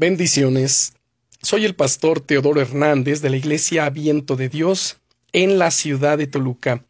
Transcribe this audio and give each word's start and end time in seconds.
Bendiciones. 0.00 0.94
Soy 1.42 1.66
el 1.66 1.74
pastor 1.74 2.22
Teodoro 2.22 2.62
Hernández 2.62 3.20
de 3.20 3.28
la 3.28 3.36
Iglesia 3.36 3.90
Viento 3.90 4.34
de 4.34 4.48
Dios 4.48 4.96
en 5.34 5.58
la 5.58 5.70
ciudad 5.70 6.16
de 6.16 6.26
Toluca. 6.26 6.82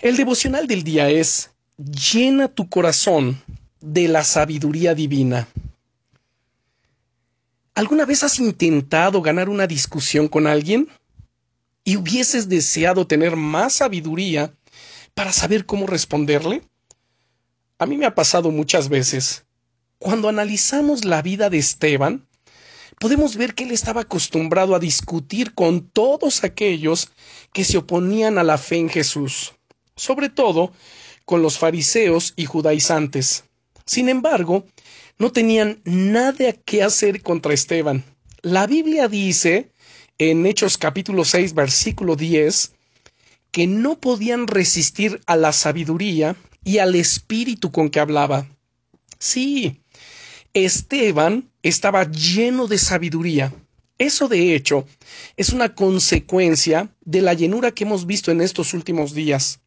El 0.00 0.16
devocional 0.16 0.66
del 0.66 0.84
día 0.84 1.10
es 1.10 1.50
Llena 1.76 2.48
tu 2.48 2.70
corazón 2.70 3.42
de 3.82 4.08
la 4.08 4.24
sabiduría 4.24 4.94
divina. 4.94 5.48
¿Alguna 7.74 8.06
vez 8.06 8.22
has 8.22 8.38
intentado 8.38 9.20
ganar 9.20 9.50
una 9.50 9.66
discusión 9.66 10.26
con 10.26 10.46
alguien? 10.46 10.88
¿Y 11.84 11.96
hubieses 11.96 12.48
deseado 12.48 13.06
tener 13.06 13.36
más 13.36 13.74
sabiduría 13.74 14.50
para 15.12 15.30
saber 15.30 15.66
cómo 15.66 15.86
responderle? 15.86 16.62
A 17.78 17.84
mí 17.84 17.98
me 17.98 18.06
ha 18.06 18.14
pasado 18.14 18.50
muchas 18.50 18.88
veces. 18.88 19.44
Cuando 19.98 20.28
analizamos 20.28 21.04
la 21.04 21.22
vida 21.22 21.50
de 21.50 21.58
Esteban, 21.58 22.26
podemos 22.98 23.36
ver 23.36 23.54
que 23.54 23.64
él 23.64 23.70
estaba 23.70 24.02
acostumbrado 24.02 24.74
a 24.74 24.78
discutir 24.78 25.54
con 25.54 25.88
todos 25.88 26.44
aquellos 26.44 27.10
que 27.52 27.64
se 27.64 27.78
oponían 27.78 28.38
a 28.38 28.44
la 28.44 28.58
fe 28.58 28.76
en 28.76 28.88
Jesús, 28.88 29.54
sobre 29.96 30.28
todo 30.28 30.72
con 31.24 31.42
los 31.42 31.58
fariseos 31.58 32.34
y 32.36 32.44
judaizantes. 32.44 33.44
Sin 33.86 34.08
embargo, 34.08 34.66
no 35.18 35.32
tenían 35.32 35.80
nada 35.84 36.52
que 36.52 36.82
hacer 36.82 37.22
contra 37.22 37.54
Esteban. 37.54 38.04
La 38.42 38.66
Biblia 38.66 39.08
dice, 39.08 39.70
en 40.18 40.46
Hechos 40.46 40.76
capítulo 40.76 41.24
6, 41.24 41.54
versículo 41.54 42.16
10, 42.16 42.72
que 43.50 43.66
no 43.66 43.98
podían 44.00 44.46
resistir 44.46 45.20
a 45.26 45.36
la 45.36 45.52
sabiduría 45.52 46.36
y 46.64 46.78
al 46.78 46.94
espíritu 46.94 47.70
con 47.70 47.88
que 47.88 48.00
hablaba. 48.00 48.48
Sí, 49.18 49.80
Esteban 50.54 51.50
estaba 51.64 52.04
lleno 52.04 52.68
de 52.68 52.78
sabiduría. 52.78 53.52
Eso 53.98 54.28
de 54.28 54.54
hecho 54.54 54.86
es 55.36 55.50
una 55.50 55.74
consecuencia 55.74 56.94
de 57.00 57.22
la 57.22 57.34
llenura 57.34 57.72
que 57.72 57.82
hemos 57.82 58.06
visto 58.06 58.30
en 58.30 58.40
estos 58.40 58.72
últimos 58.72 59.14
días. 59.14 59.60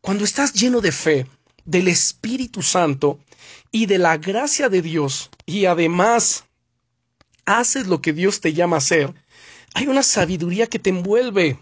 Cuando 0.00 0.24
estás 0.24 0.52
lleno 0.52 0.80
de 0.80 0.92
fe, 0.92 1.26
del 1.64 1.88
Espíritu 1.88 2.62
Santo 2.62 3.18
y 3.72 3.86
de 3.86 3.98
la 3.98 4.16
gracia 4.16 4.68
de 4.68 4.80
Dios, 4.80 5.28
y 5.44 5.64
además 5.64 6.44
haces 7.44 7.88
lo 7.88 8.00
que 8.00 8.12
Dios 8.12 8.40
te 8.40 8.52
llama 8.52 8.76
a 8.76 8.78
hacer, 8.78 9.12
hay 9.74 9.88
una 9.88 10.04
sabiduría 10.04 10.68
que 10.68 10.78
te 10.78 10.90
envuelve. 10.90 11.58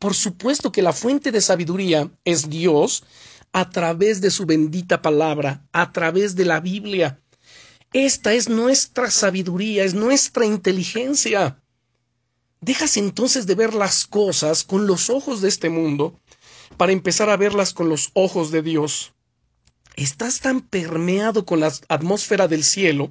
Por 0.00 0.14
supuesto 0.14 0.72
que 0.72 0.82
la 0.82 0.92
fuente 0.92 1.30
de 1.30 1.40
sabiduría 1.40 2.10
es 2.24 2.50
Dios 2.50 3.04
a 3.52 3.70
través 3.70 4.20
de 4.20 4.30
su 4.30 4.46
bendita 4.46 5.00
palabra, 5.00 5.64
a 5.72 5.92
través 5.92 6.34
de 6.34 6.44
la 6.44 6.58
Biblia. 6.58 7.20
Esta 7.92 8.34
es 8.34 8.50
nuestra 8.50 9.10
sabiduría, 9.10 9.82
es 9.82 9.94
nuestra 9.94 10.44
inteligencia. 10.44 11.58
Dejas 12.60 12.98
entonces 12.98 13.46
de 13.46 13.54
ver 13.54 13.72
las 13.72 14.06
cosas 14.06 14.62
con 14.62 14.86
los 14.86 15.08
ojos 15.08 15.40
de 15.40 15.48
este 15.48 15.70
mundo 15.70 16.20
para 16.76 16.92
empezar 16.92 17.30
a 17.30 17.38
verlas 17.38 17.72
con 17.72 17.88
los 17.88 18.10
ojos 18.12 18.50
de 18.50 18.60
Dios. 18.60 19.14
Estás 19.96 20.40
tan 20.40 20.60
permeado 20.60 21.46
con 21.46 21.60
la 21.60 21.72
atmósfera 21.88 22.46
del 22.46 22.62
cielo 22.62 23.10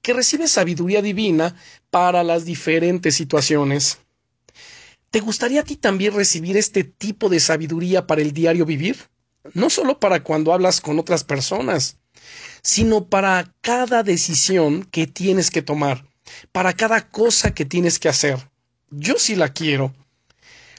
que 0.00 0.14
recibes 0.14 0.52
sabiduría 0.52 1.02
divina 1.02 1.54
para 1.90 2.22
las 2.22 2.46
diferentes 2.46 3.14
situaciones. 3.14 3.98
¿Te 5.10 5.20
gustaría 5.20 5.60
a 5.60 5.64
ti 5.64 5.76
también 5.76 6.14
recibir 6.14 6.56
este 6.56 6.84
tipo 6.84 7.28
de 7.28 7.40
sabiduría 7.40 8.06
para 8.06 8.22
el 8.22 8.32
diario 8.32 8.64
vivir? 8.64 8.96
No 9.52 9.68
solo 9.68 10.00
para 10.00 10.22
cuando 10.22 10.52
hablas 10.52 10.80
con 10.80 10.98
otras 10.98 11.22
personas, 11.22 11.98
sino 12.62 13.06
para 13.06 13.54
cada 13.60 14.02
decisión 14.02 14.84
que 14.84 15.06
tienes 15.06 15.50
que 15.50 15.62
tomar, 15.62 16.04
para 16.52 16.72
cada 16.72 17.08
cosa 17.08 17.54
que 17.54 17.64
tienes 17.64 17.98
que 17.98 18.08
hacer. 18.08 18.50
Yo 18.90 19.18
sí 19.18 19.36
la 19.36 19.52
quiero. 19.52 19.94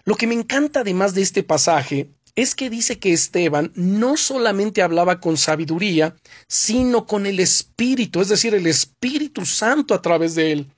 Lo 0.05 0.15
que 0.15 0.27
me 0.27 0.35
encanta 0.35 0.81
además 0.81 1.13
de 1.13 1.21
este 1.21 1.43
pasaje 1.43 2.09
es 2.35 2.55
que 2.55 2.69
dice 2.69 2.99
que 2.99 3.13
Esteban 3.13 3.71
no 3.75 4.15
solamente 4.15 4.81
hablaba 4.81 5.19
con 5.19 5.37
sabiduría, 5.37 6.15
sino 6.47 7.05
con 7.05 7.25
el 7.25 7.39
Espíritu, 7.39 8.21
es 8.21 8.29
decir, 8.29 8.53
el 8.53 8.67
Espíritu 8.67 9.45
Santo 9.45 9.93
a 9.93 10.01
través 10.01 10.35
de 10.35 10.51
él. 10.51 10.71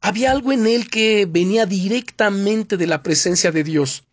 Había 0.00 0.32
algo 0.32 0.50
en 0.50 0.66
él 0.66 0.88
que 0.88 1.26
venía 1.28 1.66
directamente 1.66 2.76
de 2.76 2.86
la 2.86 3.02
presencia 3.02 3.52
de 3.52 3.64
Dios 3.64 4.04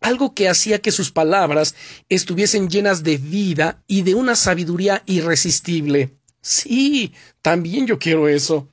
algo 0.00 0.34
que 0.34 0.48
hacía 0.48 0.80
que 0.80 0.92
sus 0.92 1.10
palabras 1.10 1.74
estuviesen 2.08 2.68
llenas 2.68 3.02
de 3.02 3.16
vida 3.16 3.82
y 3.86 4.02
de 4.02 4.14
una 4.14 4.36
sabiduría 4.36 5.02
irresistible. 5.06 6.16
Sí, 6.40 7.12
también 7.42 7.86
yo 7.86 7.98
quiero 7.98 8.28
eso. 8.28 8.68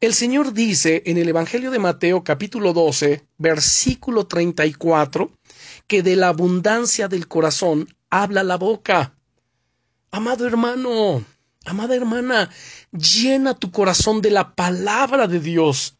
El 0.00 0.12
Señor 0.12 0.52
dice 0.52 1.02
en 1.06 1.16
el 1.16 1.28
Evangelio 1.28 1.70
de 1.70 1.78
Mateo 1.78 2.24
capítulo 2.24 2.74
12, 2.74 3.26
versículo 3.38 4.26
34, 4.26 5.30
que 5.86 6.02
de 6.02 6.16
la 6.16 6.28
abundancia 6.28 7.08
del 7.08 7.26
corazón 7.26 7.88
habla 8.10 8.42
la 8.42 8.56
boca. 8.56 9.16
Amado 10.10 10.46
hermano, 10.46 11.24
amada 11.64 11.94
hermana, 11.96 12.50
llena 12.92 13.54
tu 13.54 13.70
corazón 13.70 14.20
de 14.20 14.30
la 14.30 14.54
palabra 14.54 15.26
de 15.26 15.40
Dios. 15.40 15.96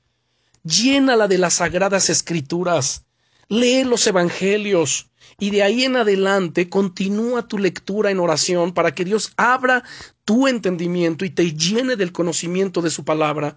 Llénala 0.63 1.27
de 1.27 1.39
las 1.39 1.55
sagradas 1.55 2.11
escrituras. 2.11 3.05
Lee 3.49 3.85
los 3.85 4.07
Evangelios 4.07 5.11
y 5.39 5.51
de 5.51 5.63
ahí 5.63 5.85
en 5.85 5.97
adelante 5.97 6.69
continúa 6.69 7.47
tu 7.49 7.59
lectura 7.59 8.11
en 8.11 8.21
oración 8.21 8.73
para 8.73 8.95
que 8.95 9.05
Dios 9.05 9.33
abra 9.37 9.85
tu 10.25 10.49
entendimiento 10.49 11.25
y 11.25 11.31
te 11.31 11.53
llene 11.53 11.97
del 11.97 12.13
conocimiento 12.13 12.83
de 12.83 12.91
su 12.91 13.05
palabra. 13.05 13.57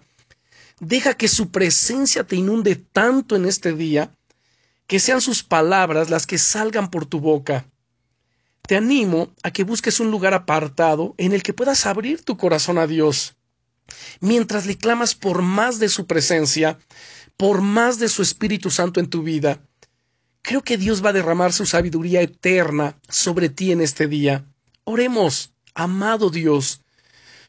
Deja 0.80 1.14
que 1.14 1.28
su 1.28 1.50
presencia 1.50 2.24
te 2.24 2.36
inunde 2.36 2.76
tanto 2.76 3.36
en 3.36 3.46
este 3.46 3.72
día 3.72 4.12
que 4.86 5.00
sean 5.00 5.20
sus 5.20 5.42
palabras 5.42 6.10
las 6.10 6.26
que 6.26 6.38
salgan 6.38 6.90
por 6.90 7.06
tu 7.06 7.20
boca. 7.20 7.66
Te 8.62 8.76
animo 8.76 9.32
a 9.42 9.50
que 9.50 9.64
busques 9.64 10.00
un 10.00 10.10
lugar 10.10 10.34
apartado 10.34 11.14
en 11.16 11.32
el 11.32 11.42
que 11.42 11.54
puedas 11.54 11.86
abrir 11.86 12.22
tu 12.22 12.36
corazón 12.36 12.78
a 12.78 12.86
Dios. 12.86 13.36
Mientras 14.20 14.66
le 14.66 14.76
clamas 14.76 15.14
por 15.14 15.42
más 15.42 15.78
de 15.78 15.88
su 15.88 16.06
presencia, 16.06 16.78
por 17.36 17.62
más 17.62 17.98
de 17.98 18.08
su 18.08 18.22
Espíritu 18.22 18.70
Santo 18.70 19.00
en 19.00 19.08
tu 19.08 19.22
vida, 19.22 19.60
Creo 20.42 20.62
que 20.62 20.78
Dios 20.78 21.04
va 21.04 21.10
a 21.10 21.12
derramar 21.12 21.52
su 21.52 21.66
sabiduría 21.66 22.20
eterna 22.22 22.98
sobre 23.08 23.48
ti 23.48 23.72
en 23.72 23.80
este 23.80 24.06
día. 24.06 24.44
Oremos, 24.84 25.52
amado 25.74 26.30
Dios. 26.30 26.80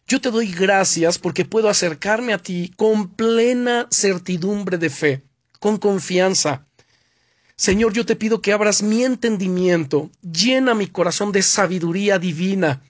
Yo 0.08 0.20
te 0.20 0.32
doy 0.32 0.52
gracias 0.52 1.20
porque 1.20 1.46
puedo 1.46 1.70
acercarme 1.70 2.34
a 2.34 2.40
ti 2.40 2.74
con 2.76 3.10
plena 3.10 3.88
certidumbre 3.92 4.78
de 4.78 4.90
fe, 4.90 5.24
con 5.60 5.78
confianza. 5.78 6.68
Señor, 7.56 7.94
yo 7.94 8.06
te 8.06 8.16
pido 8.16 8.42
que 8.42 8.54
abras 8.54 8.82
mi 8.82 9.04
entendimiento, 9.04 10.10
llena 10.22 10.74
mi 10.74 10.88
corazón 10.88 11.32
de 11.32 11.42
sabiduría 11.42 12.18
divina, 12.18 12.82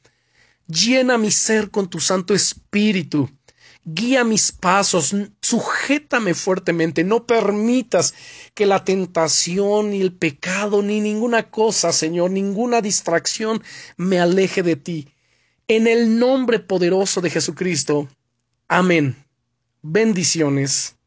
llena 0.68 1.18
mi 1.18 1.32
ser 1.32 1.72
con 1.72 1.90
tu 1.90 2.00
Santo 2.00 2.34
Espíritu 2.34 3.30
guía 3.86 4.24
mis 4.24 4.52
pasos, 4.52 5.16
sujétame 5.42 6.34
fuertemente, 6.34 7.04
no 7.04 7.26
permitas 7.26 8.14
que 8.54 8.66
la 8.66 8.84
tentación, 8.84 9.92
ni 9.92 10.02
el 10.02 10.14
pecado, 10.14 10.82
ni 10.82 11.00
ninguna 11.02 11.50
cosa, 11.50 11.92
Señor, 11.92 12.32
ninguna 12.32 12.82
distracción 12.82 13.64
me 13.98 14.20
aleje 14.20 14.64
de 14.64 14.76
ti. 14.76 15.08
En 15.68 15.88
el 15.88 16.20
nombre 16.20 16.60
poderoso 16.60 17.22
de 17.22 17.30
Jesucristo. 17.30 18.08
Amén. 18.68 19.16
Bendiciones. 19.82 20.99